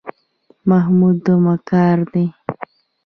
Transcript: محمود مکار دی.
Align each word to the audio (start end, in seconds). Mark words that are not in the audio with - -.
محمود 0.69 1.23
مکار 1.45 1.97
دی. 2.11 2.25